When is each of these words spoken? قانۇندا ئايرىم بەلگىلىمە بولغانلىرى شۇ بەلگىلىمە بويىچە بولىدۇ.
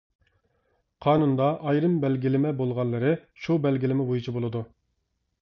قانۇندا 1.05 1.49
ئايرىم 1.71 1.93
بەلگىلىمە 2.07 2.55
بولغانلىرى 2.63 3.13
شۇ 3.45 3.59
بەلگىلىمە 3.67 4.09
بويىچە 4.11 4.37
بولىدۇ. 4.41 4.65